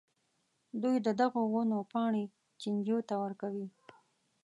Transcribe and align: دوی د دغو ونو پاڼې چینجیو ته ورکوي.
دوی 0.81 0.95
د 1.05 1.07
دغو 1.21 1.41
ونو 1.51 1.79
پاڼې 1.91 2.23
چینجیو 2.61 2.99
ته 3.09 3.15
ورکوي. 3.23 3.67